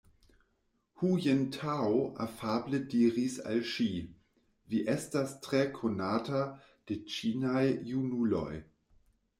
[0.99, 3.87] Hu Jintao afable diris al ŝi:
[4.73, 6.43] Vi estas tre konata
[6.89, 8.49] de ĉinaj junuloj.